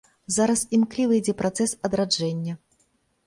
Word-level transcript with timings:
Зараз 0.35 0.61
імкліва 0.77 1.13
ідзе 1.19 1.35
працэс 1.43 1.75
адраджэння. 1.89 2.53